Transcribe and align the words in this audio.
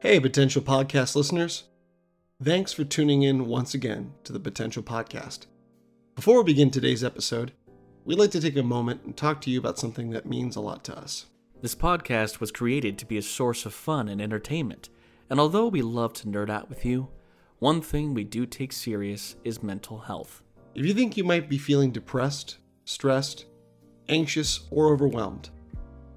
Hey, 0.00 0.20
potential 0.20 0.62
podcast 0.62 1.16
listeners. 1.16 1.64
Thanks 2.40 2.72
for 2.72 2.84
tuning 2.84 3.22
in 3.22 3.46
once 3.48 3.74
again 3.74 4.12
to 4.22 4.32
the 4.32 4.38
Potential 4.38 4.80
Podcast. 4.80 5.46
Before 6.14 6.38
we 6.38 6.52
begin 6.52 6.70
today's 6.70 7.02
episode, 7.02 7.50
we'd 8.04 8.16
like 8.16 8.30
to 8.30 8.40
take 8.40 8.56
a 8.56 8.62
moment 8.62 9.02
and 9.02 9.16
talk 9.16 9.40
to 9.40 9.50
you 9.50 9.58
about 9.58 9.76
something 9.76 10.10
that 10.10 10.24
means 10.24 10.54
a 10.54 10.60
lot 10.60 10.84
to 10.84 10.96
us. 10.96 11.26
This 11.62 11.74
podcast 11.74 12.38
was 12.38 12.52
created 12.52 12.96
to 12.96 13.06
be 13.06 13.18
a 13.18 13.22
source 13.22 13.66
of 13.66 13.74
fun 13.74 14.08
and 14.08 14.22
entertainment, 14.22 14.88
and 15.28 15.40
although 15.40 15.66
we 15.66 15.82
love 15.82 16.12
to 16.12 16.28
nerd 16.28 16.48
out 16.48 16.68
with 16.68 16.84
you, 16.84 17.08
one 17.58 17.80
thing 17.80 18.14
we 18.14 18.22
do 18.22 18.46
take 18.46 18.72
serious 18.72 19.34
is 19.42 19.64
mental 19.64 19.98
health. 19.98 20.44
If 20.76 20.86
you 20.86 20.94
think 20.94 21.16
you 21.16 21.24
might 21.24 21.48
be 21.48 21.58
feeling 21.58 21.90
depressed, 21.90 22.58
stressed, 22.84 23.46
anxious, 24.08 24.60
or 24.70 24.92
overwhelmed, 24.92 25.50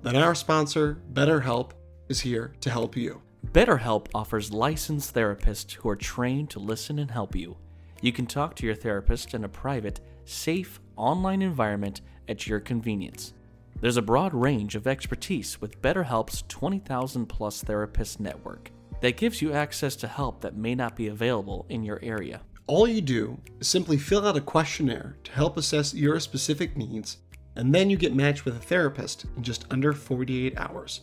then 0.04 0.16
our 0.16 0.36
sponsor, 0.36 1.02
BetterHelp, 1.14 1.72
is 2.10 2.20
here 2.20 2.54
to 2.62 2.70
help 2.70 2.96
you. 2.96 3.24
BetterHelp 3.48 4.08
offers 4.16 4.54
licensed 4.54 5.14
therapists 5.14 5.74
who 5.74 5.90
are 5.90 5.96
trained 5.96 6.50
to 6.52 6.60
listen 6.60 7.00
and 7.00 7.12
help 7.12 7.36
you. 7.36 7.58
You 8.02 8.14
can 8.14 8.26
talk 8.26 8.56
to 8.56 8.66
your 8.66 8.76
therapist 8.76 9.34
in 9.34 9.44
a 9.44 9.50
private, 9.50 10.00
safe, 10.26 10.80
online 10.96 11.42
environment 11.42 12.02
at 12.30 12.48
your 12.48 12.60
convenience. 12.60 13.34
There's 13.82 13.98
a 13.98 14.02
broad 14.02 14.34
range 14.34 14.76
of 14.76 14.88
expertise 14.88 15.60
with 15.60 15.82
BetterHelp's 15.82 16.44
20,000 16.48 17.26
plus 17.26 17.62
therapist 17.62 18.20
network 18.20 18.72
that 19.02 19.18
gives 19.18 19.42
you 19.42 19.52
access 19.52 19.96
to 19.98 20.08
help 20.08 20.40
that 20.42 20.56
may 20.56 20.76
not 20.76 20.96
be 20.96 21.08
available 21.08 21.66
in 21.68 21.84
your 21.84 22.00
area. 22.02 22.42
All 22.68 22.88
you 22.88 23.02
do 23.02 23.38
is 23.60 23.68
simply 23.68 23.98
fill 23.98 24.26
out 24.26 24.38
a 24.38 24.42
questionnaire 24.42 25.18
to 25.24 25.32
help 25.32 25.58
assess 25.58 25.94
your 25.94 26.20
specific 26.20 26.78
needs, 26.78 27.18
and 27.56 27.76
then 27.76 27.90
you 27.90 27.98
get 27.98 28.16
matched 28.16 28.46
with 28.46 28.56
a 28.56 28.60
therapist 28.60 29.26
in 29.36 29.44
just 29.44 29.66
under 29.72 29.92
48 29.92 30.58
hours. 30.58 31.02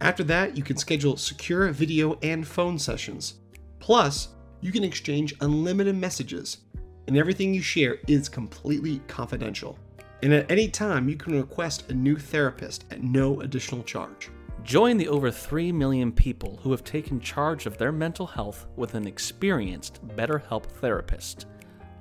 After 0.00 0.22
that, 0.24 0.56
you 0.56 0.62
can 0.62 0.76
schedule 0.76 1.16
secure 1.16 1.68
video 1.70 2.18
and 2.22 2.46
phone 2.46 2.78
sessions. 2.78 3.34
Plus, 3.80 4.28
you 4.60 4.72
can 4.72 4.84
exchange 4.84 5.34
unlimited 5.40 5.96
messages, 5.96 6.58
and 7.06 7.16
everything 7.16 7.52
you 7.52 7.62
share 7.62 7.98
is 8.06 8.28
completely 8.28 9.00
confidential. 9.08 9.76
And 10.22 10.32
at 10.32 10.50
any 10.50 10.68
time, 10.68 11.08
you 11.08 11.16
can 11.16 11.36
request 11.36 11.90
a 11.90 11.94
new 11.94 12.16
therapist 12.16 12.84
at 12.90 13.02
no 13.02 13.40
additional 13.40 13.82
charge. 13.82 14.30
Join 14.64 14.96
the 14.96 15.08
over 15.08 15.30
3 15.30 15.70
million 15.72 16.12
people 16.12 16.58
who 16.62 16.70
have 16.72 16.84
taken 16.84 17.20
charge 17.20 17.66
of 17.66 17.78
their 17.78 17.92
mental 17.92 18.26
health 18.26 18.66
with 18.76 18.94
an 18.94 19.06
experienced 19.06 20.06
BetterHelp 20.08 20.66
therapist. 20.66 21.46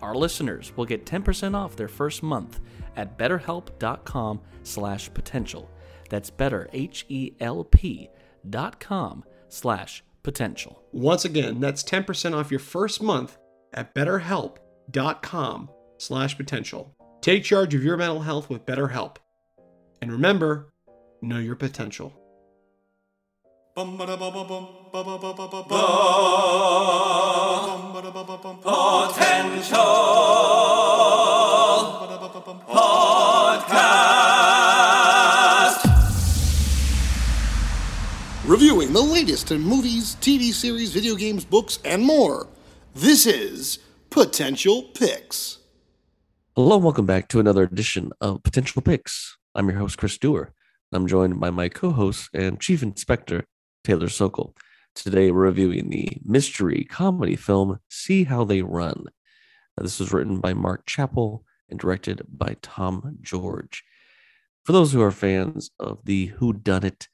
Our 0.01 0.15
listeners 0.15 0.75
will 0.75 0.85
get 0.85 1.05
10% 1.05 1.55
off 1.55 1.75
their 1.75 1.87
first 1.87 2.23
month 2.23 2.59
at 2.95 3.17
betterhelp.com/potential. 3.17 5.69
That's 6.09 6.29
better 6.29 6.69
H 6.73 7.05
E 7.09 7.33
L 7.39 7.63
P 7.63 8.09
dot 8.49 8.79
com 8.79 9.23
slash 9.49 10.03
potential. 10.23 10.83
Once 10.91 11.23
again, 11.25 11.59
that's 11.61 11.83
10% 11.83 12.33
off 12.35 12.51
your 12.51 12.59
first 12.59 13.01
month 13.01 13.37
at 13.73 13.95
betterhelp.com 13.95 15.69
slash 15.97 16.37
potential. 16.37 16.93
Take 17.21 17.43
charge 17.43 17.73
of 17.73 17.83
your 17.83 17.97
mental 17.97 18.21
health 18.21 18.49
with 18.49 18.65
BetterHelp. 18.65 19.17
And 20.01 20.11
remember, 20.11 20.73
know 21.21 21.39
your 21.39 21.55
potential. 21.55 22.13
Reviewing 38.57 38.91
the 38.91 39.01
latest 39.01 39.51
in 39.51 39.61
movies, 39.61 40.15
TV 40.19 40.51
series, 40.51 40.91
video 40.91 41.13
games, 41.13 41.45
books, 41.45 41.77
and 41.85 42.03
more. 42.03 42.47
This 42.95 43.27
is 43.27 43.77
Potential 44.09 44.81
Picks. 44.81 45.59
Hello 46.55 46.77
and 46.77 46.83
welcome 46.83 47.05
back 47.05 47.27
to 47.27 47.39
another 47.39 47.61
edition 47.61 48.11
of 48.19 48.41
Potential 48.41 48.81
Picks. 48.81 49.37
I'm 49.53 49.69
your 49.69 49.77
host, 49.77 49.99
Chris 49.99 50.17
Dewar. 50.17 50.55
I'm 50.91 51.05
joined 51.05 51.39
by 51.39 51.51
my 51.51 51.69
co-host 51.69 52.31
and 52.33 52.59
chief 52.59 52.81
inspector, 52.81 53.45
Taylor 53.83 54.09
Sokol. 54.09 54.55
Today 54.95 55.29
we're 55.29 55.41
reviewing 55.41 55.91
the 55.91 56.17
mystery 56.25 56.83
comedy 56.83 57.35
film 57.35 57.77
See 57.91 58.23
How 58.23 58.43
They 58.43 58.63
Run. 58.63 59.03
Now, 59.77 59.83
this 59.83 59.99
was 59.99 60.11
written 60.11 60.39
by 60.39 60.55
Mark 60.55 60.87
Chappell 60.87 61.43
and 61.69 61.79
directed 61.79 62.23
by 62.27 62.55
Tom 62.63 63.19
George. 63.21 63.83
For 64.63 64.71
those 64.71 64.93
who 64.93 65.01
are 65.03 65.11
fans 65.11 65.69
of 65.79 65.99
the 66.05 66.25
Who 66.37 66.53
Done 66.53 66.85
It, 66.85 67.07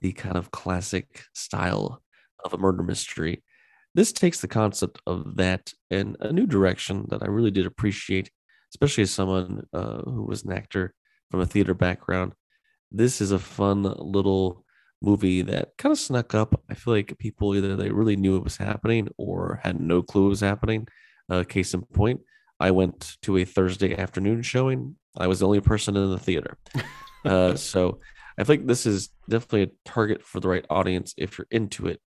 the 0.00 0.12
kind 0.12 0.36
of 0.36 0.50
classic 0.50 1.24
style 1.34 2.02
of 2.44 2.52
a 2.52 2.58
murder 2.58 2.82
mystery, 2.82 3.42
this 3.94 4.12
takes 4.12 4.40
the 4.40 4.48
concept 4.48 5.00
of 5.06 5.36
that 5.36 5.72
in 5.90 6.16
a 6.20 6.32
new 6.32 6.46
direction 6.46 7.06
that 7.08 7.22
I 7.22 7.26
really 7.26 7.50
did 7.50 7.66
appreciate, 7.66 8.30
especially 8.72 9.02
as 9.02 9.10
someone 9.10 9.66
uh, 9.72 10.02
who 10.02 10.24
was 10.24 10.44
an 10.44 10.52
actor 10.52 10.94
from 11.30 11.40
a 11.40 11.46
theater 11.46 11.74
background. 11.74 12.34
This 12.92 13.20
is 13.20 13.32
a 13.32 13.38
fun 13.38 13.82
little 13.82 14.64
movie 15.02 15.42
that 15.42 15.70
kind 15.78 15.92
of 15.92 15.98
snuck 15.98 16.34
up. 16.34 16.60
I 16.70 16.74
feel 16.74 16.94
like 16.94 17.18
people 17.18 17.54
either 17.54 17.74
they 17.74 17.90
really 17.90 18.16
knew 18.16 18.36
it 18.36 18.44
was 18.44 18.56
happening 18.56 19.08
or 19.16 19.60
had 19.62 19.80
no 19.80 20.02
clue 20.02 20.26
it 20.26 20.30
was 20.30 20.40
happening. 20.40 20.86
Uh, 21.30 21.42
case 21.42 21.74
in 21.74 21.82
point, 21.82 22.20
I 22.60 22.70
went 22.70 23.16
to 23.22 23.38
a 23.38 23.44
Thursday 23.44 23.96
afternoon 23.96 24.42
showing. 24.42 24.96
I 25.16 25.26
was 25.26 25.40
the 25.40 25.46
only 25.46 25.60
person 25.60 25.96
in 25.96 26.10
the 26.10 26.18
theater. 26.18 26.58
Uh, 27.24 27.56
so 27.56 27.98
I 28.38 28.44
think 28.44 28.66
this 28.66 28.86
is 28.86 29.10
definitely 29.28 29.62
a 29.62 29.88
target 29.88 30.22
for 30.22 30.40
the 30.40 30.48
right 30.48 30.64
audience 30.68 31.14
if 31.16 31.38
you're 31.38 31.46
into 31.50 31.86
it. 31.86 32.00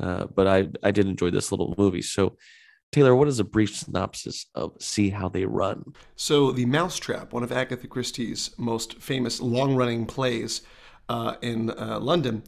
Uh, 0.00 0.26
but 0.26 0.46
I, 0.46 0.68
I 0.82 0.90
did 0.90 1.06
enjoy 1.06 1.30
this 1.30 1.50
little 1.50 1.74
movie. 1.76 2.02
So, 2.02 2.36
Taylor, 2.92 3.14
what 3.14 3.28
is 3.28 3.38
a 3.38 3.44
brief 3.44 3.76
synopsis 3.76 4.46
of 4.54 4.72
See 4.80 5.10
How 5.10 5.28
They 5.28 5.44
Run? 5.44 5.92
So, 6.16 6.52
The 6.52 6.64
Mousetrap, 6.64 7.32
one 7.32 7.42
of 7.42 7.52
Agatha 7.52 7.86
Christie's 7.86 8.50
most 8.56 8.94
famous 8.94 9.40
long 9.40 9.74
running 9.74 10.06
plays 10.06 10.62
uh, 11.08 11.34
in 11.42 11.70
uh, 11.70 11.98
London, 12.00 12.44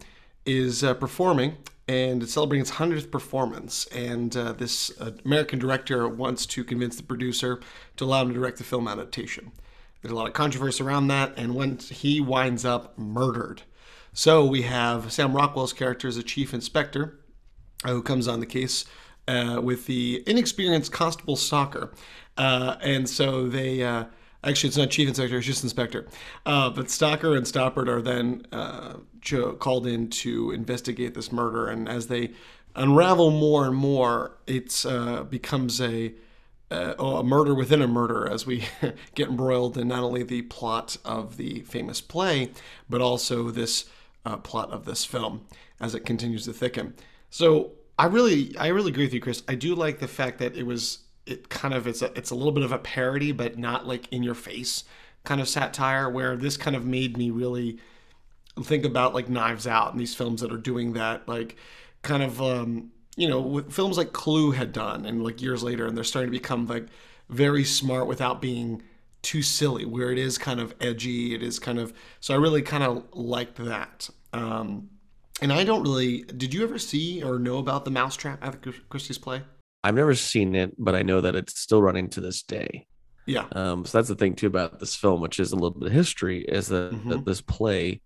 is 0.47 0.83
uh, 0.83 0.95
performing 0.95 1.57
and 1.91 2.23
it's 2.23 2.35
celebrating 2.35 2.63
its 2.63 2.71
100th 2.71 3.11
performance. 3.11 3.87
And 3.87 4.37
uh, 4.37 4.53
this 4.53 4.93
uh, 5.01 5.11
American 5.25 5.59
director 5.59 6.09
wants 6.09 6.47
to 6.47 6.63
convince 6.63 6.97
the 6.97 7.03
producer 7.03 7.61
to 7.97 8.05
allow 8.05 8.23
him 8.23 8.29
to 8.29 8.35
direct 8.35 8.59
the 8.59 8.65
film 8.65 8.87
adaptation. 8.87 9.51
There's 10.03 10.13
a 10.13 10.17
lot 10.17 10.29
of 10.29 10.33
controversy 10.33 10.83
around 10.83 11.09
that, 11.09 11.35
and 11.37 11.55
when 11.55 11.79
he 11.79 12.21
winds 12.21 12.65
up 12.65 12.99
murdered. 12.99 13.63
So 14.13 14.45
we 14.45 14.63
have 14.63 15.13
Sam 15.13 15.35
Rockwell's 15.35 15.73
character 15.73 16.09
as 16.09 16.17
a 16.17 16.23
chief 16.23 16.53
inspector 16.55 17.21
uh, 17.85 17.93
who 17.93 18.03
comes 18.03 18.27
on 18.27 18.41
the 18.41 18.47
case 18.47 18.85
uh, 19.29 19.61
with 19.63 19.87
the 19.87 20.23
inexperienced 20.27 20.91
constable 20.91 21.37
Stalker. 21.37 21.93
Uh, 22.37 22.77
and 22.81 23.09
so 23.09 23.49
they, 23.49 23.83
uh, 23.83 24.05
actually, 24.43 24.69
it's 24.69 24.77
not 24.77 24.91
chief 24.91 25.09
inspector, 25.09 25.37
it's 25.37 25.47
just 25.47 25.63
inspector. 25.63 26.09
Uh, 26.47 26.71
but 26.71 26.91
Stalker 26.91 27.37
and 27.37 27.47
Stoppard 27.47 27.89
are 27.89 28.03
then 28.03 28.47
uh, 28.53 28.95
called 29.59 29.87
in 29.87 30.09
to 30.11 30.51
investigate 30.51 31.15
this 31.15 31.31
murder. 31.31 31.69
And 31.69 31.89
as 31.89 32.07
they 32.07 32.31
unravel 32.75 33.31
more 33.31 33.67
and 33.67 33.77
more, 33.77 34.39
it 34.47 34.85
becomes 35.31 35.81
a 35.81 36.15
uh, 36.71 36.95
a 36.99 37.25
murder 37.25 37.55
within 37.55 37.83
a 37.83 37.89
murder 37.89 38.29
as 38.29 38.47
we 38.47 38.65
get 39.15 39.29
embroiled 39.29 39.77
in 39.77 39.89
not 39.89 40.03
only 40.03 40.23
the 40.23 40.43
plot 40.43 40.97
of 41.05 41.37
the 41.37 41.61
famous 41.63 42.01
play, 42.01 42.51
but 42.89 43.01
also 43.01 43.51
this 43.51 43.87
uh, 44.25 44.37
plot 44.37 44.71
of 44.71 44.85
this 44.85 45.05
film 45.05 45.47
as 45.81 45.95
it 45.95 46.07
continues 46.07 46.45
to 46.45 46.53
thicken. 46.53 46.95
So 47.31 47.73
I 47.99 48.07
really, 48.07 48.57
I 48.57 48.69
really 48.69 48.91
agree 48.91 49.05
with 49.05 49.15
you, 49.15 49.21
Chris. 49.21 49.43
I 49.49 49.55
do 49.55 49.75
like 49.75 49.99
the 49.99 50.09
fact 50.09 50.39
that 50.39 50.57
it 50.57 50.65
was, 50.65 51.01
it 51.27 51.49
kind 51.49 51.75
of, 51.75 51.87
it's 51.87 52.03
a, 52.03 52.17
it's 52.17 52.31
a 52.31 52.35
little 52.35 52.53
bit 52.53 52.65
of 52.65 52.73
a 52.73 52.79
parody, 52.79 53.33
but 53.33 53.59
not 53.59 53.87
like 53.87 54.11
in 54.13 54.23
your 54.23 54.35
face 54.35 54.85
kind 55.25 55.41
of 55.41 55.49
satire. 55.49 56.09
Where 56.09 56.37
this 56.37 56.57
kind 56.57 56.77
of 56.77 56.87
made 56.87 57.17
me 57.17 57.31
really 57.31 57.79
think 58.63 58.85
about 58.85 59.15
like 59.15 59.29
Knives 59.29 59.67
Out 59.67 59.93
and 59.93 60.01
these 60.01 60.15
films 60.15 60.41
that 60.41 60.53
are 60.53 60.59
doing 60.59 60.93
that, 60.93 61.29
like 61.29 61.57
kind 62.03 62.23
of. 62.23 62.41
um 62.41 62.93
you 63.21 63.29
know, 63.29 63.41
with 63.41 63.71
films 63.71 63.99
like 63.99 64.15
Clue 64.15 64.51
had 64.51 64.73
done, 64.73 65.05
and 65.05 65.23
like 65.23 65.43
years 65.43 65.63
later, 65.63 65.87
and 65.87 65.95
they're 65.95 66.05
starting 66.05 66.33
to 66.33 66.39
become 66.39 66.67
like 66.67 66.87
very 67.29 67.65
smart 67.65 68.07
without 68.07 68.41
being 68.41 68.83
too 69.21 69.43
silly, 69.43 69.85
where 69.85 70.11
it 70.11 70.17
is 70.17 70.39
kind 70.39 70.59
of 70.59 70.75
edgy. 70.81 71.35
It 71.35 71.43
is 71.43 71.59
kind 71.59 71.79
of 71.79 71.93
so. 72.21 72.33
I 72.33 72.39
really 72.39 72.63
kind 72.63 72.83
of 72.83 73.05
liked 73.13 73.57
that. 73.57 74.09
Um, 74.33 74.89
and 75.43 75.53
I 75.53 75.65
don't 75.65 75.83
really. 75.83 76.23
Did 76.23 76.55
you 76.55 76.63
ever 76.63 76.79
see 76.79 77.23
or 77.23 77.39
know 77.39 77.59
about 77.59 77.85
the 77.85 77.91
Mousetrap 77.91 78.43
Agatha 78.43 78.73
Christie's 78.89 79.19
play? 79.19 79.43
I've 79.85 79.95
never 79.95 80.15
seen 80.15 80.55
it, 80.55 80.75
but 80.79 80.95
I 80.95 81.03
know 81.03 81.21
that 81.21 81.37
it's 81.37 81.61
still 81.61 81.83
running 81.83 82.09
to 82.11 82.23
this 82.23 82.43
day. 82.43 82.87
Yeah. 83.27 83.45
Um, 83.53 83.85
so 83.85 83.99
that's 83.99 84.09
the 84.09 84.15
thing 84.15 84.35
too 84.35 84.47
about 84.47 84.81
this 84.81 84.97
film, 84.97 85.21
which 85.21 85.39
is 85.39 85.53
a 85.53 85.57
little 85.57 85.79
bit 85.79 85.89
of 85.89 85.93
history, 85.93 86.41
is 86.41 86.69
that, 86.69 86.93
mm-hmm. 86.93 87.11
that 87.11 87.27
this 87.27 87.43
play 87.43 88.01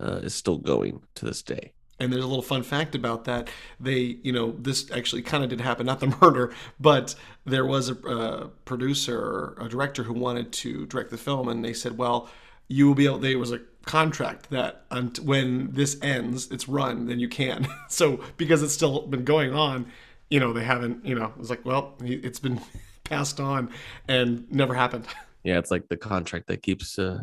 uh, 0.00 0.20
is 0.22 0.34
still 0.34 0.56
going 0.56 1.02
to 1.16 1.26
this 1.26 1.42
day. 1.42 1.73
And 2.00 2.12
there's 2.12 2.24
a 2.24 2.26
little 2.26 2.42
fun 2.42 2.62
fact 2.62 2.94
about 2.94 3.24
that. 3.24 3.48
They, 3.78 4.18
you 4.22 4.32
know, 4.32 4.52
this 4.58 4.90
actually 4.90 5.22
kind 5.22 5.44
of 5.44 5.50
did 5.50 5.60
happen, 5.60 5.86
not 5.86 6.00
the 6.00 6.16
murder, 6.20 6.52
but 6.80 7.14
there 7.44 7.64
was 7.64 7.88
a, 7.88 7.94
a 7.94 8.48
producer 8.64 9.16
or 9.18 9.56
a 9.60 9.68
director 9.68 10.02
who 10.02 10.12
wanted 10.12 10.52
to 10.52 10.86
direct 10.86 11.10
the 11.10 11.18
film, 11.18 11.48
and 11.48 11.64
they 11.64 11.72
said, 11.72 11.96
well, 11.96 12.28
you 12.68 12.88
will 12.88 12.94
be 12.94 13.06
able. 13.06 13.18
There 13.18 13.38
was 13.38 13.52
a 13.52 13.60
contract 13.84 14.50
that 14.50 14.84
when 15.22 15.70
this 15.72 15.98
ends, 16.02 16.50
it's 16.50 16.68
run, 16.68 17.06
then 17.06 17.20
you 17.20 17.28
can. 17.28 17.68
so 17.88 18.20
because 18.36 18.62
it's 18.62 18.74
still 18.74 19.06
been 19.06 19.24
going 19.24 19.54
on, 19.54 19.86
you 20.30 20.40
know, 20.40 20.52
they 20.52 20.64
haven't. 20.64 21.04
You 21.04 21.14
know, 21.14 21.32
it's 21.38 21.50
like, 21.50 21.64
well, 21.64 21.94
it's 22.00 22.40
been 22.40 22.60
passed 23.04 23.40
on 23.40 23.70
and 24.08 24.50
never 24.50 24.74
happened. 24.74 25.06
Yeah, 25.44 25.58
it's 25.58 25.70
like 25.70 25.88
the 25.88 25.96
contract 25.96 26.46
that 26.48 26.62
keeps 26.62 26.98
uh, 26.98 27.18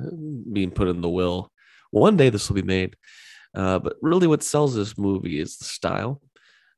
being 0.53 0.71
put 0.71 0.87
in 0.87 1.01
the 1.01 1.09
will. 1.09 1.51
One 1.89 2.17
day 2.17 2.29
this 2.29 2.47
will 2.47 2.55
be 2.55 2.61
made. 2.61 2.95
Uh, 3.53 3.79
but 3.79 3.95
really, 4.01 4.27
what 4.27 4.43
sells 4.43 4.75
this 4.75 4.97
movie 4.97 5.39
is 5.39 5.57
the 5.57 5.65
style. 5.65 6.21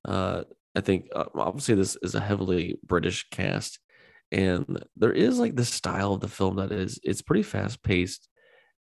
Uh, 0.06 0.44
I 0.76 0.82
think 0.82 1.08
uh, 1.16 1.26
obviously 1.36 1.76
this 1.76 1.98
is 2.02 2.16
a 2.16 2.20
heavily 2.20 2.80
British 2.84 3.28
cast, 3.30 3.80
and 4.32 4.84
there 4.98 5.14
is 5.14 5.40
like 5.40 5.56
the 5.56 5.66
style 5.66 6.14
of 6.14 6.22
the 6.22 6.28
film 6.28 6.56
that 6.56 6.72
is 6.72 7.00
it's 7.04 7.22
pretty 7.22 7.44
fast 7.44 7.84
paced 7.84 8.28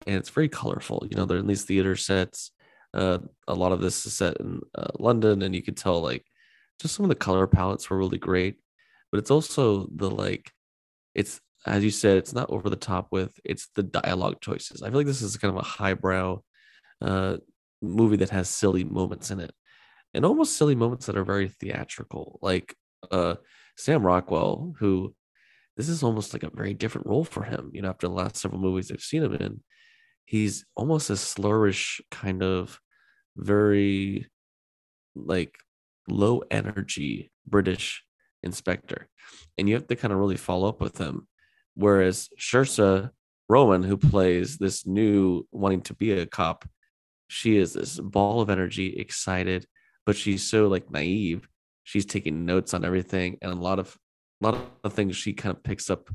and 0.07 0.17
it's 0.17 0.31
very 0.31 0.49
colorful. 0.49 1.07
You 1.11 1.17
know, 1.17 1.25
there 1.25 1.39
are 1.39 1.43
these 1.43 1.65
theater 1.65 1.97
sets. 1.97 2.51
Uh, 2.95 3.19
a 3.49 3.55
lot 3.55 3.73
of 3.73 3.81
this 3.81 4.05
is 4.05 4.15
set 4.15 4.39
in 4.39 4.61
uh, 4.77 4.89
London, 4.99 5.43
and 5.43 5.55
you 5.55 5.63
could 5.63 5.77
tell 5.77 6.01
like 6.01 6.25
just 6.81 6.95
some 6.95 7.05
of 7.05 7.09
the 7.09 7.15
color 7.15 7.47
palettes 7.47 7.89
were 7.89 7.99
really 7.99 8.19
great. 8.19 8.57
But 9.11 9.19
it's 9.19 9.31
also 9.31 9.89
the 9.95 10.11
like, 10.11 10.51
it's 11.15 11.41
as 11.67 11.85
you 11.85 11.91
said, 11.91 12.17
it's 12.17 12.33
not 12.33 12.51
over 12.51 12.69
the 12.69 12.77
top 12.77 13.09
with 13.11 13.39
it's 13.45 13.69
the 13.75 13.83
dialogue 13.83 14.41
choices. 14.41 14.83
I 14.83 14.89
feel 14.89 14.99
like 14.99 15.07
this 15.07 15.23
is 15.23 15.37
kind 15.37 15.55
of 15.55 15.63
a 15.63 15.67
highbrow 15.67 16.43
uh, 17.01 17.37
movie 17.83 18.17
that 18.17 18.31
has 18.31 18.49
silly 18.49 18.85
moments 18.85 19.31
in 19.31 19.41
it, 19.41 19.53
and 20.15 20.25
almost 20.25 20.57
silly 20.57 20.75
moments 20.75 21.07
that 21.07 21.17
are 21.17 21.25
very 21.25 21.49
theatrical. 21.49 22.39
Like 22.43 22.75
uh, 23.11 23.37
Sam 23.77 24.07
Rockwell, 24.07 24.75
who 24.79 25.15
this 25.77 25.89
is 25.89 26.03
almost 26.03 26.33
like 26.33 26.43
a 26.43 26.51
very 26.55 26.75
different 26.75 27.07
role 27.07 27.25
for 27.25 27.43
him. 27.43 27.71
You 27.73 27.83
know, 27.83 27.89
after 27.89 28.09
the 28.09 28.15
last 28.15 28.37
several 28.37 28.61
movies 28.61 28.91
I've 28.91 29.01
seen 29.01 29.23
him 29.23 29.35
in, 29.35 29.61
he's 30.25 30.65
almost 30.77 31.11
a 31.11 31.15
slurish 31.15 32.01
kind 32.11 32.43
of 32.43 32.79
very 33.37 34.27
like 35.15 35.57
low 36.09 36.43
energy 36.51 37.33
British 37.47 38.05
inspector. 38.43 39.09
And 39.57 39.69
you 39.69 39.75
have 39.75 39.87
to 39.89 39.97
kind 39.97 40.13
of 40.13 40.19
really 40.19 40.37
follow 40.37 40.69
up 40.69 40.81
with 40.81 40.99
him. 40.99 41.27
Whereas 41.75 42.29
Saoirse 42.39 43.11
Ronan, 43.49 43.83
who 43.83 43.97
plays 43.97 44.59
this 44.59 44.87
new 44.87 45.47
wanting 45.51 45.83
to 45.83 45.95
be 45.95 46.13
a 46.13 46.27
cop, 46.27 46.65
she 47.33 47.57
is 47.57 47.73
this 47.73 47.99
ball 47.99 48.43
of 48.43 48.51
energy, 48.51 48.95
excited, 48.97 49.67
but 50.05 50.17
she's 50.17 50.43
so 50.47 50.69
like 50.69 50.91
naive. 50.91 51.49
She's 51.83 52.05
taking 52.05 52.45
notes 52.45 52.75
on 52.75 52.85
everything, 52.85 53.39
and 53.41 53.51
a 53.51 53.57
lot 53.57 53.79
of 53.79 53.97
a 54.41 54.45
lot 54.45 54.59
of 54.85 54.93
things 54.93 55.17
she 55.17 55.33
kind 55.33 55.57
of 55.57 55.63
picks 55.63 55.89
up 55.89 56.11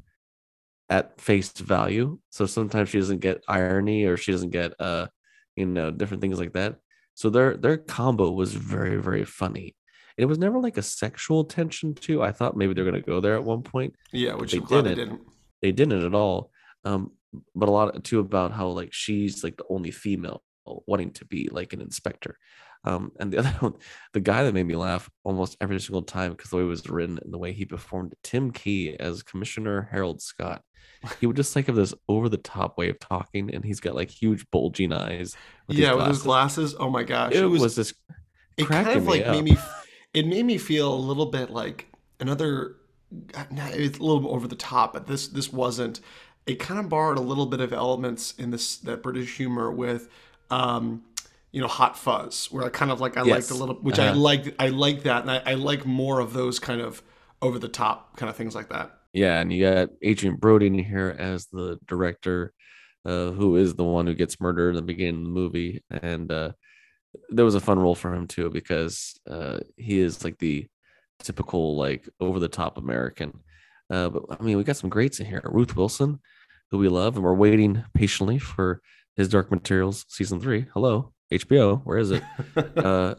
at 0.90 1.20
face 1.20 1.52
value. 1.54 2.20
So 2.30 2.46
sometimes 2.46 2.90
she 2.90 3.00
doesn't 3.00 3.20
get 3.20 3.44
irony 3.48 4.06
or 4.06 4.16
she 4.16 4.32
doesn't 4.32 4.52
get 4.52 4.74
uh 4.80 5.08
you 5.56 5.66
know 5.66 5.90
different 5.90 6.22
things 6.22 6.40
like 6.40 6.54
that. 6.54 6.76
So 7.16 7.32
their 7.32 7.58
their 7.58 7.78
combo 7.78 8.30
was 8.32 8.54
very 8.54 9.02
very 9.02 9.26
funny. 9.26 9.76
It 10.18 10.26
was 10.26 10.38
never 10.38 10.60
like 10.60 10.78
a 10.78 10.84
sexual 10.84 11.46
tension 11.46 11.96
too. 11.96 12.22
I 12.22 12.32
thought 12.32 12.56
maybe 12.56 12.74
they're 12.76 12.86
gonna 12.86 13.02
go 13.02 13.20
there 13.20 13.36
at 13.36 13.44
one 13.44 13.64
point. 13.64 13.96
Yeah, 14.14 14.36
which 14.36 14.52
they 14.52 14.60
glad 14.60 14.86
they 14.86 14.94
didn't. 14.94 15.10
didn't. 15.10 15.28
They 15.64 15.72
didn't 15.72 16.06
at 16.06 16.14
all. 16.14 16.52
Um, 16.86 17.14
but 17.56 17.70
a 17.70 17.72
lot 17.72 18.04
too 18.04 18.20
about 18.20 18.52
how 18.52 18.68
like 18.68 18.94
she's 18.94 19.44
like 19.44 19.58
the 19.58 19.66
only 19.70 19.92
female 19.92 20.44
wanting 20.88 21.12
to 21.12 21.26
be 21.26 21.50
like 21.52 21.74
an 21.74 21.82
inspector. 21.82 22.38
Um, 22.84 23.12
and 23.20 23.32
the 23.32 23.38
other 23.40 23.50
one, 23.60 23.74
the 24.14 24.20
guy 24.20 24.44
that 24.44 24.54
made 24.54 24.68
me 24.68 24.76
laugh 24.76 25.10
almost 25.24 25.58
every 25.62 25.80
single 25.80 26.04
time 26.04 26.32
because 26.32 26.50
the 26.50 26.58
way 26.58 26.64
it 26.64 26.68
was 26.68 26.88
written 26.90 27.20
and 27.24 27.34
the 27.34 27.38
way 27.38 27.52
he 27.54 27.66
performed, 27.66 28.14
Tim 28.24 28.52
Key 28.52 28.96
as 29.00 29.24
Commissioner 29.24 29.90
Harold 29.92 30.22
Scott. 30.22 30.62
He 31.20 31.28
would 31.28 31.36
just 31.36 31.56
like 31.56 31.68
have 31.68 31.76
this 31.76 31.94
over 32.08 32.28
the 32.28 32.38
top 32.38 32.78
way 32.78 32.90
of 32.90 33.00
talking, 33.00 33.54
and 33.54 33.64
he's 33.64 33.80
got 33.80 33.94
like 33.94 34.10
huge 34.10 34.50
bulging 34.52 34.92
eyes. 34.92 35.36
these 35.68 35.80
yeah, 35.80 35.94
with 35.94 36.08
his 36.08 36.24
glasses. 36.24 36.76
Oh 36.80 36.90
my 36.90 37.04
gosh, 37.04 37.34
It, 37.34 37.46
was, 37.46 37.76
this. 37.76 37.94
it 38.58 38.68
kind 38.68 38.88
of 38.88 39.06
like 39.06 39.26
up. 39.26 39.36
made 39.36 39.44
me 39.44 39.58
it 40.14 40.26
made 40.26 40.46
me 40.46 40.58
feel 40.58 40.94
a 40.94 40.96
little 40.96 41.28
bit 41.28 41.50
like 41.52 41.88
another 42.20 42.78
nah, 43.52 43.68
it's 43.68 44.00
a 44.00 44.02
little 44.02 44.20
bit 44.22 44.30
over 44.30 44.48
the 44.48 44.56
top 44.56 44.94
but 44.94 45.08
this 45.08 45.28
this 45.28 45.52
wasn't 45.54 46.02
it 46.46 46.60
kind 46.60 46.80
of 46.80 46.90
borrowed 46.90 47.18
a 47.18 47.22
little 47.22 47.46
bit 47.46 47.60
of 47.60 47.72
elements 47.72 48.34
in 48.38 48.50
this 48.52 48.78
that 48.78 49.04
british 49.04 49.38
humor 49.38 49.72
with 49.72 50.10
um 50.52 51.04
you 51.52 51.62
know 51.62 51.68
hot 51.68 51.98
fuzz 51.98 52.48
where 52.52 52.66
i 52.66 52.70
kind 52.70 52.92
of 52.92 53.00
like 53.02 53.18
i 53.18 53.22
liked 53.22 53.50
Yes. 53.50 53.52
a 53.52 53.56
little 53.56 53.76
which 53.76 54.00
i 54.00 54.08
Uh-huh. 54.10 54.20
like 54.20 54.56
i 54.60 54.68
like 54.70 55.04
that 55.04 55.22
and 55.24 55.32
I, 55.32 55.42
I 55.46 55.54
like 55.56 55.86
more 55.86 56.20
of 56.20 56.34
those 56.34 56.60
kind 56.60 56.82
of 56.82 57.02
over 57.42 57.60
the 57.60 57.70
top 57.70 58.18
kind 58.18 58.30
of 58.30 58.36
things 58.36 58.56
like 58.56 58.70
that 58.70 58.92
Yeah, 59.14 59.40
and 59.40 59.52
you 59.54 59.64
got 59.64 59.90
Adrien 60.06 60.36
Brody 60.36 60.68
in 60.68 60.74
here 60.80 61.16
as 61.18 61.48
the 61.48 61.80
director, 61.88 62.54
uh, 63.06 63.32
who 63.32 63.56
is 63.58 63.74
the 63.76 63.84
one 63.84 64.06
who 64.08 64.14
gets 64.14 64.40
murdered 64.40 64.70
in 64.72 64.76
the 64.76 64.82
beginning 64.82 65.22
of 65.22 65.24
the 65.24 65.30
movie, 65.42 65.84
and 65.90 66.32
uh, 66.32 66.52
there 67.30 67.46
was 67.46 67.56
a 67.56 67.60
fun 67.60 67.80
role 67.80 67.96
for 67.96 68.14
him 68.14 68.28
too 68.28 68.50
because 68.50 69.20
uh, 69.30 69.60
he 69.78 70.00
is 70.00 70.24
like 70.24 70.38
the 70.40 70.68
typical 71.20 71.76
like 71.78 72.08
over 72.20 72.40
the 72.40 72.48
top 72.50 72.78
American. 72.78 73.32
Uh, 73.90 74.10
but 74.10 74.24
I 74.40 74.44
mean, 74.44 74.58
we 74.58 74.64
got 74.64 74.78
some 74.78 74.90
greats 74.90 75.20
in 75.20 75.26
here. 75.26 75.42
Ruth 75.46 75.76
Wilson, 75.76 76.20
who 76.72 76.78
we 76.80 76.90
love, 76.90 77.16
and 77.16 77.24
we're 77.24 77.34
waiting 77.34 77.84
patiently 77.94 78.40
for 78.40 78.82
his 79.18 79.28
Dark 79.28 79.52
Materials 79.52 80.06
season 80.08 80.40
three. 80.40 80.68
Hello, 80.74 81.12
HBO, 81.34 81.82
where 81.84 81.98
is 81.98 82.12
it? 82.12 82.24
uh, 82.78 83.16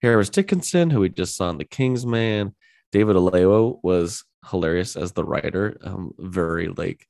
Harris 0.00 0.30
Dickinson, 0.30 0.88
who 0.88 1.00
we 1.00 1.08
just 1.08 1.36
saw 1.36 1.50
in 1.50 1.58
The 1.58 1.64
King's 1.64 2.06
Man. 2.06 2.54
David 2.92 3.16
Oyelowo 3.16 3.80
was 3.82 4.24
hilarious 4.48 4.96
as 4.96 5.12
the 5.12 5.24
writer, 5.24 5.76
um, 5.84 6.12
very 6.18 6.68
like 6.68 7.04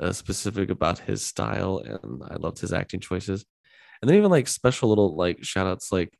uh, 0.00 0.12
specific 0.12 0.70
about 0.70 0.98
his 1.00 1.24
style, 1.24 1.78
and 1.78 2.22
I 2.30 2.36
loved 2.36 2.60
his 2.60 2.72
acting 2.72 3.00
choices. 3.00 3.44
And 4.00 4.08
then 4.08 4.18
even 4.18 4.30
like 4.30 4.46
special 4.46 4.90
little 4.90 5.16
like 5.16 5.42
shout 5.42 5.66
outs, 5.66 5.90
like 5.90 6.12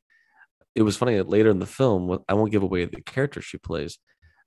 it 0.75 0.81
was 0.81 0.97
funny 0.97 1.15
that 1.15 1.29
later 1.29 1.49
in 1.49 1.59
the 1.59 1.65
film, 1.65 2.19
I 2.27 2.33
won't 2.33 2.51
give 2.51 2.63
away 2.63 2.85
the 2.85 3.01
character 3.01 3.41
she 3.41 3.57
plays, 3.57 3.99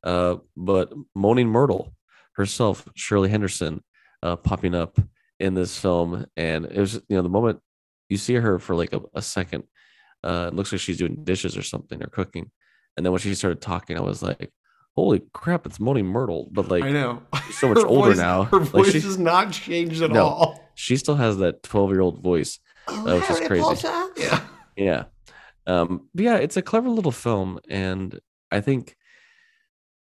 uh, 0.04 0.36
but 0.56 0.92
Moaning 1.14 1.48
Myrtle 1.48 1.94
herself, 2.34 2.86
Shirley 2.94 3.30
Henderson, 3.30 3.82
uh, 4.22 4.36
popping 4.36 4.74
up 4.74 4.98
in 5.42 5.54
this 5.54 5.78
film, 5.78 6.24
and 6.36 6.64
it 6.64 6.78
was 6.78 6.94
you 6.94 7.16
know 7.16 7.22
the 7.22 7.28
moment 7.28 7.60
you 8.08 8.16
see 8.16 8.34
her 8.34 8.58
for 8.58 8.74
like 8.74 8.92
a, 8.94 9.00
a 9.14 9.20
second, 9.22 9.64
uh, 10.24 10.46
it 10.50 10.54
looks 10.54 10.72
like 10.72 10.80
she's 10.80 10.98
doing 10.98 11.24
dishes 11.24 11.56
or 11.56 11.62
something 11.62 12.02
or 12.02 12.06
cooking, 12.06 12.50
and 12.96 13.04
then 13.04 13.12
when 13.12 13.20
she 13.20 13.34
started 13.34 13.60
talking, 13.60 13.98
I 13.98 14.00
was 14.02 14.22
like, 14.22 14.50
"Holy 14.96 15.20
crap, 15.34 15.66
it's 15.66 15.80
Moaning 15.80 16.06
Myrtle!" 16.06 16.48
But 16.52 16.68
like 16.68 16.84
i 16.84 16.90
know 16.92 17.22
so 17.50 17.68
much 17.70 17.78
Her 17.78 17.86
older 17.86 18.10
voice- 18.10 18.18
now. 18.18 18.44
her 18.44 18.60
Like, 18.60 18.68
voice 18.70 18.92
she- 18.92 19.00
has 19.00 19.18
not 19.18 19.52
changed 19.52 20.00
at 20.02 20.10
No. 20.12 20.24
all 20.24 20.70
she 20.74 20.96
still 20.96 21.16
has 21.16 21.36
that 21.38 21.62
twelve 21.62 21.90
year 21.90 22.00
old 22.00 22.22
voice. 22.22 22.58
oh, 22.88 23.18
which 23.20 23.28
is 23.30 23.40
crazy. 23.46 23.62
Potter. 23.62 24.12
yeah 24.16 24.40
Yeah. 24.76 25.04
Um, 25.66 26.08
but 26.14 26.24
yeah, 26.24 26.36
it's 26.36 26.56
a 26.56 26.62
clever 26.62 26.88
little 26.88 27.12
film, 27.12 27.58
and 27.68 28.18
I 28.50 28.60
think 28.60 28.96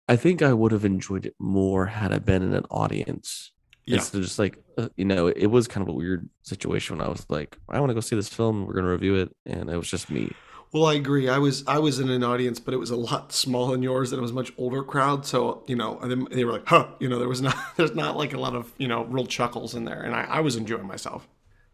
I 0.08 0.16
think 0.16 0.42
I 0.42 0.54
would 0.54 0.72
have 0.72 0.86
enjoyed 0.86 1.26
it 1.26 1.36
more 1.40 1.88
had 1.88 2.12
I 2.14 2.20
been 2.20 2.42
in 2.44 2.54
an 2.54 2.66
audience. 2.72 3.52
Yeah. 3.86 3.98
Instead 3.98 4.24
just 4.24 4.40
like 4.40 4.58
uh, 4.78 4.90
you 4.96 5.06
know, 5.06 5.28
it 5.28 5.48
was 5.48 5.68
kind 5.68 5.88
of 5.88 5.94
a 5.94 5.98
weird 5.98 6.28
situation 6.42 6.98
when 6.98 7.06
I 7.06 7.10
was 7.10 7.26
like, 7.30 7.58
I 7.70 7.80
want 7.80 7.92
to 7.92 7.94
go 7.94 8.00
see 8.00 8.16
this 8.16 8.30
film, 8.30 8.66
we're 8.66 8.74
gonna 8.74 8.90
review 8.90 9.16
it, 9.16 9.36
and 9.46 9.70
it 9.70 9.78
was 9.78 9.90
just 9.90 10.10
me. 10.10 10.32
Well, 10.76 10.88
I 10.88 10.96
agree. 10.96 11.30
I 11.30 11.38
was 11.38 11.64
I 11.68 11.80
was 11.80 12.00
in 12.00 12.10
an 12.10 12.24
audience, 12.24 12.60
but 12.60 12.74
it 12.74 12.78
was 12.78 12.90
a 12.90 12.98
lot 12.98 13.32
smaller 13.32 13.72
than 13.72 13.82
yours, 13.84 14.12
and 14.12 14.20
it 14.20 14.22
was 14.22 14.32
a 14.32 14.34
much 14.34 14.52
older 14.58 14.84
crowd. 14.84 15.26
So 15.26 15.64
you 15.68 15.76
know, 15.76 15.98
and 16.00 16.12
then 16.12 16.28
they 16.32 16.44
were 16.44 16.52
like, 16.52 16.68
"Huh," 16.68 16.88
you 17.00 17.08
know, 17.08 17.18
there 17.18 17.30
was 17.30 17.42
not 17.42 17.56
there's 17.78 17.96
not 17.96 18.18
like 18.18 18.34
a 18.34 18.40
lot 18.40 18.56
of 18.56 18.74
you 18.78 18.88
know 18.88 19.06
real 19.06 19.26
chuckles 19.26 19.76
in 19.76 19.86
there, 19.86 20.02
and 20.02 20.14
I, 20.14 20.24
I 20.24 20.40
was 20.42 20.56
enjoying 20.56 20.88
myself. 20.88 21.28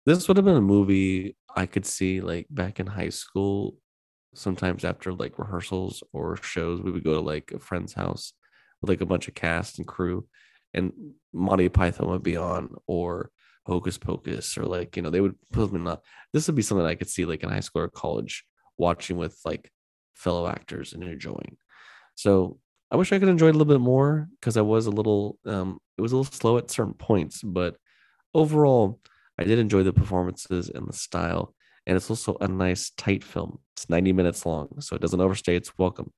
This 0.06 0.28
would 0.28 0.38
have 0.38 0.46
been 0.46 0.56
a 0.56 0.62
movie 0.62 1.36
I 1.56 1.66
could 1.66 1.86
see 1.86 2.22
like 2.22 2.48
back 2.50 2.80
in 2.80 2.88
high 2.88 3.10
school. 3.10 3.78
Sometimes 4.34 4.86
after 4.86 5.12
like 5.12 5.40
rehearsals 5.40 6.04
or 6.14 6.38
shows, 6.38 6.82
we 6.82 6.92
would 6.92 7.04
go 7.04 7.16
to 7.16 7.22
like 7.22 7.52
a 7.52 7.60
friend's 7.60 7.94
house 7.94 8.34
with 8.82 8.90
like 8.90 9.02
a 9.02 9.06
bunch 9.06 9.28
of 9.28 9.34
cast 9.34 9.78
and 9.78 9.88
crew, 9.88 10.28
and 10.74 10.94
Monty 11.34 11.70
Python 11.70 12.10
would 12.10 12.24
be 12.24 12.38
on, 12.38 12.76
or 12.88 13.32
Hocus 13.66 13.98
Pocus, 13.98 14.58
or 14.58 14.66
like 14.66 14.96
you 14.96 15.02
know 15.02 15.10
they 15.10 15.22
would 15.22 15.36
put 15.52 15.72
them 15.72 15.82
in. 15.82 15.88
A, 15.88 16.00
this 16.34 16.48
would 16.48 16.56
be 16.56 16.62
something 16.62 16.86
I 16.86 16.96
could 16.96 17.10
see 17.10 17.26
like 17.26 17.44
in 17.44 17.50
high 17.50 17.60
school 17.60 17.84
or 17.84 17.88
college, 17.90 18.44
watching 18.78 19.18
with 19.18 19.40
like 19.46 19.72
fellow 20.16 20.48
actors 20.48 20.94
and 20.94 21.04
enjoying. 21.04 21.58
So 22.16 22.60
I 22.92 22.98
wish 22.98 23.12
I 23.12 23.20
could 23.20 23.30
enjoy 23.30 23.48
it 23.48 23.56
a 23.56 23.58
little 23.58 23.74
bit 23.74 23.82
more 23.82 24.28
because 24.40 24.58
I 24.58 24.62
was 24.62 24.86
a 24.86 24.92
little, 24.92 25.40
um, 25.46 25.80
it 25.98 26.02
was 26.02 26.12
a 26.12 26.18
little 26.18 26.32
slow 26.32 26.58
at 26.58 26.70
certain 26.70 26.94
points, 26.94 27.42
but 27.42 27.78
overall, 28.34 29.00
I 29.40 29.46
did 29.46 29.60
enjoy 29.60 29.84
the 29.84 29.94
performances 29.94 30.70
and 30.70 30.88
the 30.88 30.94
style. 30.94 31.56
And 31.88 31.96
it's 31.96 32.10
also 32.10 32.38
a 32.42 32.48
nice, 32.48 32.92
tight 32.92 33.24
film. 33.24 33.60
It's 33.76 33.90
90 33.90 34.14
minutes 34.14 34.46
long, 34.46 34.70
so 34.80 34.96
it 34.96 35.02
doesn't 35.02 35.22
overstay 35.22 35.56
its 35.56 35.78
welcome. 35.78 36.12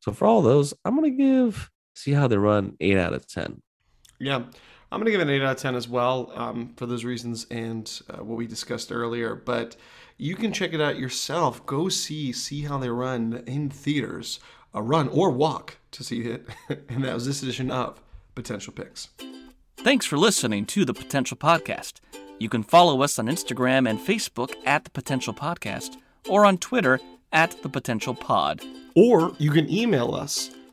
So 0.00 0.12
for 0.12 0.26
all 0.26 0.42
those, 0.42 0.74
I'm 0.84 0.96
going 0.96 1.10
to 1.12 1.16
give 1.16 1.70
See 1.94 2.12
How 2.12 2.26
They 2.26 2.36
Run 2.36 2.74
8 2.80 2.96
out 2.96 3.12
of 3.12 3.28
10. 3.28 3.62
Yeah, 4.24 4.36
I'm 4.36 5.00
gonna 5.00 5.10
give 5.10 5.20
it 5.20 5.24
an 5.24 5.30
eight 5.30 5.42
out 5.42 5.56
of 5.56 5.56
ten 5.58 5.74
as 5.74 5.88
well 5.88 6.32
um, 6.34 6.72
for 6.76 6.86
those 6.86 7.04
reasons 7.04 7.46
and 7.50 8.00
uh, 8.08 8.24
what 8.24 8.36
we 8.36 8.46
discussed 8.46 8.90
earlier. 8.90 9.34
But 9.34 9.76
you 10.16 10.34
can 10.36 10.52
check 10.52 10.72
it 10.72 10.80
out 10.80 10.98
yourself. 10.98 11.64
Go 11.66 11.88
see 11.88 12.32
see 12.32 12.62
how 12.62 12.78
they 12.78 12.88
run 12.88 13.42
in 13.46 13.68
theaters, 13.68 14.40
uh, 14.74 14.80
run 14.80 15.08
or 15.08 15.30
walk 15.30 15.76
to 15.92 16.02
see 16.02 16.22
it. 16.22 16.46
and 16.88 17.04
that 17.04 17.12
was 17.12 17.26
this 17.26 17.42
edition 17.42 17.70
of 17.70 18.00
Potential 18.34 18.72
Picks. 18.72 19.08
Thanks 19.76 20.06
for 20.06 20.16
listening 20.16 20.64
to 20.66 20.84
the 20.84 20.94
Potential 20.94 21.36
Podcast. 21.36 22.00
You 22.38 22.48
can 22.48 22.62
follow 22.62 23.02
us 23.02 23.18
on 23.18 23.26
Instagram 23.26 23.88
and 23.88 23.98
Facebook 23.98 24.54
at 24.64 24.84
The 24.84 24.90
Potential 24.90 25.34
Podcast 25.34 25.96
or 26.28 26.46
on 26.46 26.58
Twitter 26.58 26.98
at 27.32 27.62
The 27.62 27.68
Potential 27.68 28.14
Pod. 28.14 28.62
Or 28.96 29.34
you 29.38 29.50
can 29.50 29.68
email 29.70 30.14
us. 30.14 30.50